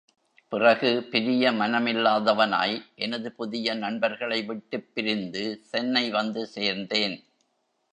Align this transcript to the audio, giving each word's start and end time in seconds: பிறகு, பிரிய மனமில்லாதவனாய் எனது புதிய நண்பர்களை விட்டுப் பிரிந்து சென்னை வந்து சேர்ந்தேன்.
பிறகு, 0.49 1.03
பிரிய 1.03 1.51
மனமில்லாதவனாய் 1.51 2.81
எனது 2.95 3.31
புதிய 3.31 3.73
நண்பர்களை 3.73 4.43
விட்டுப் 4.43 4.89
பிரிந்து 4.93 5.59
சென்னை 5.63 6.09
வந்து 6.09 6.49
சேர்ந்தேன். 6.55 7.17